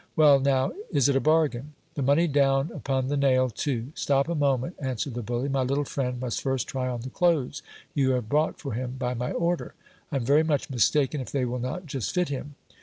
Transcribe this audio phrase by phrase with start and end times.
[0.15, 1.75] Well, now, is it a bargain?
[1.93, 3.91] The money down upon the nail too!
[3.93, 4.73] Stop a moment!
[4.79, 7.61] answered the bully; my little friend must first try on the clothes
[7.93, 9.75] you have brought for him by my order:
[10.11, 12.55] I am very much mistaken if they will not just fit him.